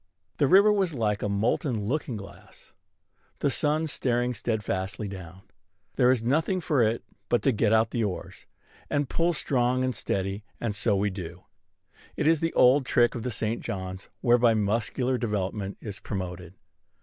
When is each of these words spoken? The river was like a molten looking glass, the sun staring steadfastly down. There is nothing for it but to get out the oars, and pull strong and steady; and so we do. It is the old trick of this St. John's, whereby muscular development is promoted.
The 0.37 0.47
river 0.47 0.73
was 0.73 0.95
like 0.95 1.21
a 1.21 1.29
molten 1.29 1.85
looking 1.85 2.17
glass, 2.17 2.73
the 3.37 3.51
sun 3.51 3.85
staring 3.85 4.33
steadfastly 4.33 5.07
down. 5.07 5.43
There 5.95 6.09
is 6.11 6.23
nothing 6.23 6.59
for 6.59 6.81
it 6.81 7.03
but 7.29 7.43
to 7.43 7.51
get 7.51 7.71
out 7.71 7.91
the 7.91 8.03
oars, 8.03 8.47
and 8.89 9.07
pull 9.07 9.31
strong 9.33 9.83
and 9.83 9.93
steady; 9.93 10.43
and 10.59 10.73
so 10.73 10.95
we 10.95 11.11
do. 11.11 11.43
It 12.17 12.25
is 12.25 12.39
the 12.39 12.53
old 12.53 12.83
trick 12.87 13.13
of 13.13 13.21
this 13.21 13.35
St. 13.35 13.61
John's, 13.61 14.09
whereby 14.21 14.55
muscular 14.55 15.19
development 15.19 15.77
is 15.81 15.99
promoted. 15.99 16.55